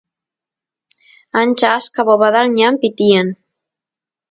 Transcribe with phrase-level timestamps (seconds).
[1.39, 3.27] ancha achka bobadal ñanpi tiyan